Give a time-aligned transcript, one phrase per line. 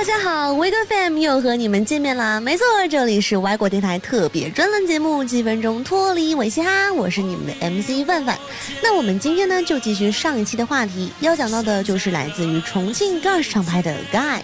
[0.00, 2.40] 大家好，维哥 FM 又和你们见面啦！
[2.40, 8.38] 没错，这里是外国电台特别专栏节目《几分钟脱离维西哈》，我是你们的 MC 范范。
[8.82, 14.40] 那我们今天呢，就继续上一期的话题，要讲到的就是来自于重庆 Gush 厂牌的 Guy。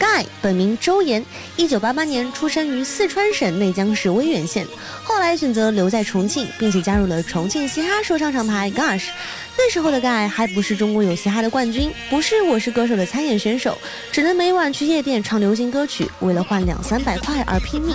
[0.00, 1.22] Guy 本名周岩，
[1.56, 4.66] 一九八八年出生于四川省内江市威远县，
[5.04, 9.08] 后来选择留在重庆，并且加入了重庆嘻哈说唱厂牌 Gush。
[9.58, 13.76] 那时候的 Guy 还不是中国有嘻哈的冠军，不是我是歌手的参演选手，
[14.10, 17.94] 只能每晚去夜店唱流行歌曲，为了换两三百块而拼命。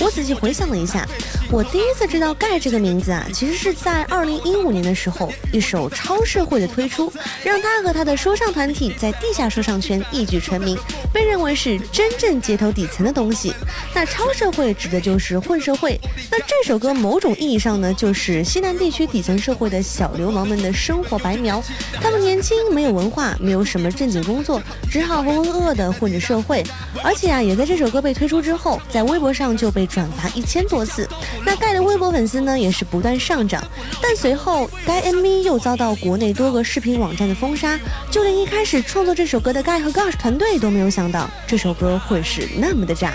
[0.00, 1.06] 我仔细回想了一下，
[1.52, 7.12] 我第一次知道 Guy 这个名字啊，其实是在二零一五年的时候，一首《超社会》的推出，
[7.44, 10.76] 让他和他的说唱团体在地下说唱圈一举成名，
[11.12, 13.54] 被认为为是真正街头底层的东西。
[13.94, 15.96] 那超社会指的就是混社会，
[16.28, 21.04] 那这首歌某种意义上呢，就是西南地区底层社会的小流氓们的生。
[21.04, 21.62] 活白描，
[22.00, 24.58] 他们年轻，没有文化，没有什么正经工作，
[24.90, 26.64] 只好浑浑噩噩的混着社会。
[27.02, 31.06] 而且啊，也在这首歌被推出之后，在微博上就被转发一千多次。
[31.44, 33.62] 那盖的微博粉丝呢，也是不断上涨。
[34.00, 37.78] 但随后，该 MV 又遭到国内多个视频网站的封杀，
[38.10, 43.12] 就连一开始创作这首歌的盖和 Gosh 团队都没有想到这首歌会是那么的炸。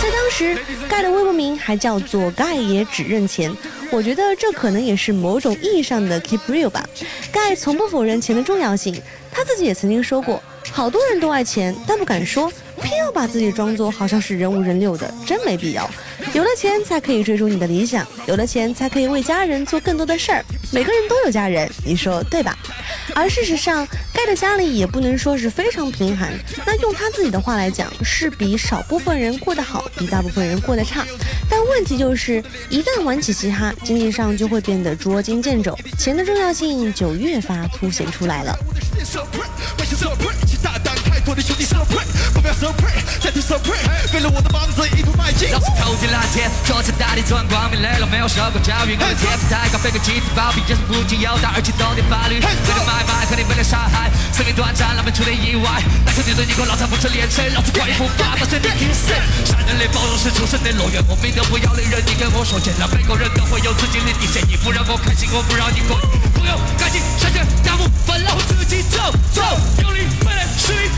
[0.00, 0.56] 在当时，
[0.88, 3.54] 盖的微博名还叫做盖爷只认钱，
[3.90, 6.84] 我觉得这可能也是某种意义上的 keep real 吧。
[7.30, 15.88] 盖从不否认钱的重要性，他自己也曾经说过，好多人都爱钱，但不敢说，偏要把自己装作好像是人五人六的，真没必要。
[16.34, 20.44] 有了钱才可以追逐你的理想，有了钱才可以为家人做更多的事儿。
[20.72, 22.56] 每个人都有家人，你说对吧？
[23.14, 26.32] 而事实上，盖的家里也不能说是非常贫寒。
[26.64, 31.06] 那用他自己的话来讲，是比少部分人过得好，比大部分人过得差。
[31.50, 38.56] 但问题就是，一旦玩起嘻哈，经济上就会变得捉襟见肘，钱的重要性就越发凸显出来了。
[41.32, 42.04] 我的兄弟 so pray，
[42.36, 43.80] 不要 so pray，再听 so pray，
[44.12, 45.48] 为了我的房子一头迈进。
[45.48, 52.36] 老子头顶蓝天，坐在大地穿光明磊落，没有受过教育，我的天赋太高，飞个集体包庇，人生不仅有道，而且懂点法律。
[52.36, 55.80] 为了买卖，和你为了杀害，生命短暂，难免出点意外。
[56.04, 59.16] 但是你对你我老子不是连成，老子管不发，把身体拼死。
[59.48, 65.96] 善人类包容是出生的乐园，我非得不要的人，你跟我说，见了每个人都会有自己的底线，你不让我开心，我不让你过。
[66.36, 69.00] 不用赶紧下决大步分了，我自己走
[69.32, 69.40] 走，
[69.80, 70.92] 有理没理，实力。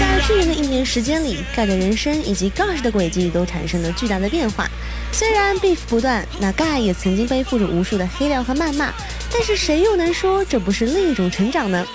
[0.00, 4.68] 在去年的一年时间里，盖的人生以及 Gosh 的轨迹都产生了巨大的变化。
[5.12, 8.92] 虽然 beef 不断，那盖也曾经背负着无数的黑料和谩骂，
[9.32, 11.86] 但是谁又能说这不是另一种成长呢？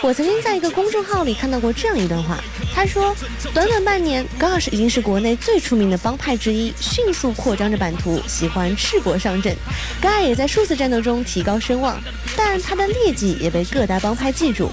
[0.00, 2.42] 我曾经在一个公众号里看到过这样一段话，
[2.74, 3.14] 他说：
[3.54, 9.54] 短短半年，Gosh 已经是国内最出名的帮派之一，迅速扩张着版图，喜欢赤膊上阵。
[10.00, 12.00] GAI 也在数次战斗中提高声望，
[12.36, 14.70] 但他的劣迹也被各大帮派记住。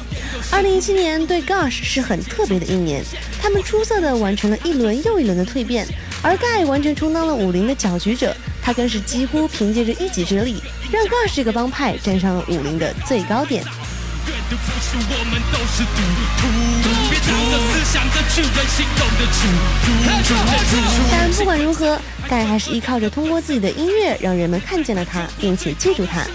[0.50, 3.04] 二零一七年对 Gosh 是很特别的一年，
[3.42, 5.86] 他们出色的完成了一轮又一轮的蜕变，
[6.24, 10.56] 而 GAI 完全充当了武林的搅局者，他更是几乎凭借着一己之力，
[10.92, 13.64] 让 Gosh 这个帮派站上了武林的最高点。
[21.12, 26.26] 但不管如何，盖还是依靠着通过自己的音乐，让人们看见了他，并且记住他。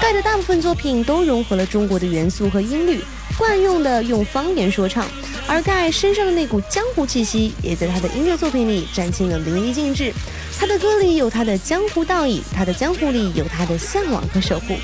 [0.00, 3.02] 盖的大部分作品都融合了中国的元素和音律。
[3.36, 5.06] 惯用的用方言说唱，
[5.46, 10.12] 而盖身上的那股江湖气息，也在他的音乐作品里展现了淋漓尽致。
[10.58, 14.76] 他的歌里有他的江湖道义，他的江湖里有他的向往和守护。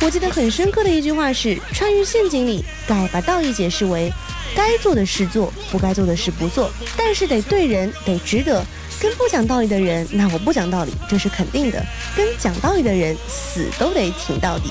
[0.00, 4.12] 我记得很深刻的一句话是：穿越陷阱里，该把道义解释为
[4.54, 8.64] 该做的事做，不该做的事不做，但是得对人，得值得。
[9.00, 11.80] 跟不讲道理的人，那我不讲道理，这是肯定的；
[12.16, 14.70] 跟讲道理的人，死都得挺到底。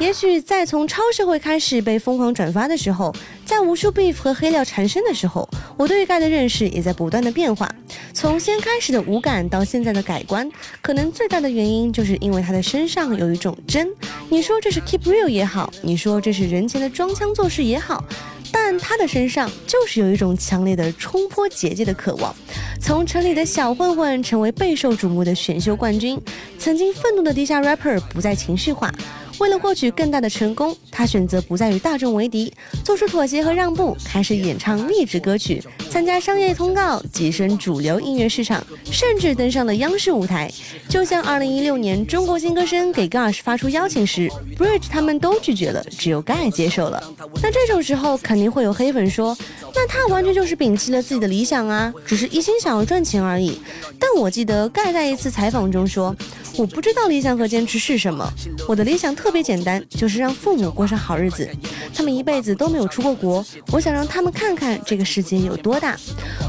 [0.00, 3.14] 也许在从超社会开始被疯狂转发的时候，
[3.46, 7.72] 在无数 beef 和黑料缠身的时候，我对盖的认识也在不断的变化。
[8.12, 10.50] 从先开始的无感到现在的改观，
[10.82, 13.88] 可能最大的原因就是因为他的身上有一种真。
[14.28, 18.04] 你说这是 keep real 也好，你说这是人前的装腔作势也好，
[18.50, 22.34] 但他的身上就是有一种强烈的冲破结界的渴望。
[22.80, 26.20] 从城里的小混混成为备受瞩目的选秀冠军，
[26.58, 28.92] 曾经愤怒的地下 rapper 不再情绪化。
[29.38, 32.52] 为了获取更大的成功，他选择不再与大众为敌，
[32.84, 40.50] 做出妥协和让步，开始演唱励志歌曲，参加商业通告，跻身主流音乐市场，甚至登上了央视舞台。
[40.88, 47.02] 就像2016年中国新歌声给 Gush 发出邀请时，Bridge 他们都拒绝了，只有 Guy 接受了。
[47.42, 49.36] 那这种时候肯定会有黑粉说，
[49.74, 53.60] 那他完全就是摒弃了自己的理想啊，只是一心想要赚钱而已。
[53.98, 56.14] 但我记得盖在一次采访中说。
[56.56, 58.24] 我不知道理想和坚持是什么。
[58.68, 61.48] 我的理想特别简单，就是让父母过上好日子。
[61.92, 65.98] 他们一辈子都没有出过国，我想让他们看看这个世界有多大。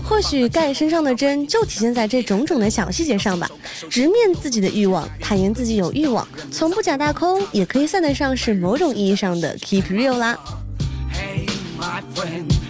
[0.07, 3.49] 或许盖身上的真就体现在这种种的小细节上吧。
[3.89, 10.37] 直面自己的欲望，坦言自己有欲望，从不假大空，也可以算得上是某种意义上的 keep real 啦。
[11.79, 12.64] 让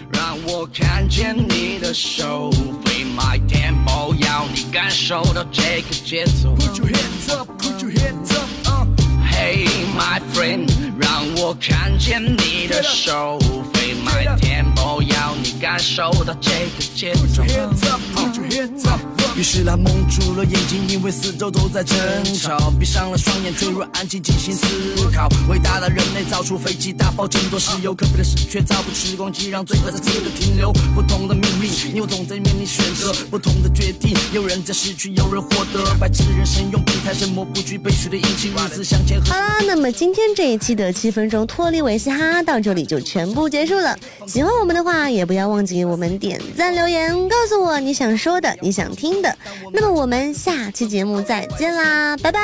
[0.48, 2.52] 我看见你的手
[2.86, 6.56] ，Feel my tempo，要你感受到这个节奏。
[6.56, 8.32] Put your hands up，Put your hands
[8.70, 10.70] up，Hey my friend，
[11.00, 13.40] 让我看见你的手
[13.74, 17.22] ，Feel my tempo，要你感受到这个节奏。
[17.22, 19.25] Put your hands up，Put your hands up。
[19.38, 21.98] 于是他蒙住了眼睛，因为四周都在争
[22.36, 22.72] 吵。
[22.80, 24.66] 闭上了双眼，坠入安静，进行思
[25.14, 25.28] 考。
[25.50, 30.72] 伟大的人类造出飞机，大炮，争夺石油，可悲的是却造不出时光机，让罪恶在此刻停留。
[30.96, 34.16] 不同的命运，你我总在面临选择，不同的决定。
[34.32, 35.84] 有人在失去，有人获得。
[36.00, 39.20] 白痴人生用备胎，什么不惧被血的引擎，日子向前。
[39.26, 44.00] 好啦，那么今天这一期的七分钟脱离维系哈到这里就全部结束了。
[44.26, 49.25] 喜欢我们的话，也不要忘记我们点赞留言，告诉我你想说的，你想听。
[49.74, 52.40] 那么我们下期节目再见啦，拜拜。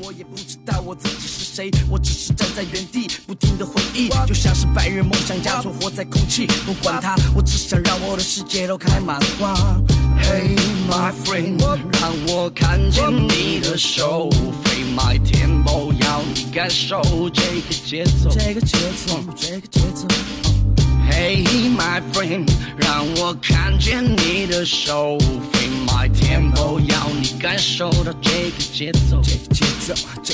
[0.00, 6.46] 我也不知道我自己是谁，我只是站在原地，不停的回忆，就像是白日梦想家存活在空气。
[6.66, 9.54] 不管它，我只想让我的世界都开满花。
[10.20, 10.58] Hey
[10.90, 11.58] my friend，
[12.00, 14.28] 让我看见你的手
[14.64, 17.00] ，Free my tempo，要你感受
[17.30, 18.76] 这个节奏，这个节
[19.06, 20.53] 奏，这个节奏。
[21.10, 21.44] Hey
[21.76, 25.18] my friend，让我看见你的手
[25.52, 29.38] ，Feel my tempo，要你感受到这个节奏，节
[29.86, 30.33] 奏，这个节